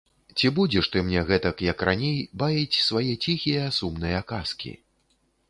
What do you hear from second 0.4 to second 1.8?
будзеш ты мне гэтак,